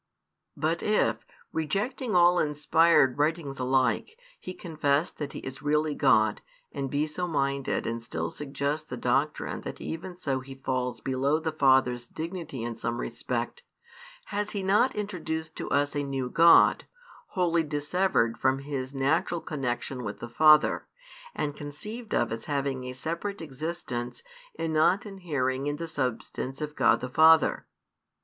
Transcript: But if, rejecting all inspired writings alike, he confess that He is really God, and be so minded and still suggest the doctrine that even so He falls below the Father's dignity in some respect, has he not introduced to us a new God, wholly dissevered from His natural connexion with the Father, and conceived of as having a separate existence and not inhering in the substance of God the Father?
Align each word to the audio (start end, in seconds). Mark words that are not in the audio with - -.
But 0.57 0.81
if, 0.81 1.27
rejecting 1.53 2.15
all 2.15 2.39
inspired 2.39 3.19
writings 3.19 3.59
alike, 3.59 4.17
he 4.39 4.55
confess 4.55 5.11
that 5.11 5.33
He 5.33 5.39
is 5.41 5.61
really 5.61 5.93
God, 5.93 6.41
and 6.71 6.89
be 6.89 7.05
so 7.05 7.27
minded 7.27 7.85
and 7.85 8.01
still 8.01 8.31
suggest 8.31 8.89
the 8.89 8.97
doctrine 8.97 9.61
that 9.61 9.79
even 9.79 10.17
so 10.17 10.39
He 10.39 10.55
falls 10.55 11.01
below 11.01 11.37
the 11.37 11.51
Father's 11.51 12.07
dignity 12.07 12.63
in 12.63 12.75
some 12.77 12.99
respect, 12.99 13.61
has 14.33 14.49
he 14.53 14.63
not 14.63 14.95
introduced 14.95 15.55
to 15.57 15.69
us 15.69 15.95
a 15.95 16.01
new 16.01 16.31
God, 16.31 16.85
wholly 17.37 17.61
dissevered 17.61 18.39
from 18.39 18.57
His 18.57 18.95
natural 18.95 19.39
connexion 19.39 20.03
with 20.03 20.17
the 20.19 20.29
Father, 20.29 20.87
and 21.35 21.55
conceived 21.55 22.15
of 22.15 22.31
as 22.31 22.45
having 22.45 22.85
a 22.85 22.93
separate 22.93 23.39
existence 23.39 24.23
and 24.57 24.73
not 24.73 25.05
inhering 25.05 25.67
in 25.67 25.75
the 25.75 25.87
substance 25.87 26.59
of 26.59 26.75
God 26.75 27.01
the 27.01 27.07
Father? 27.09 27.67